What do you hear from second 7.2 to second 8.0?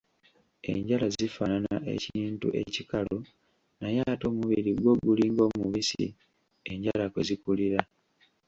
zikulira.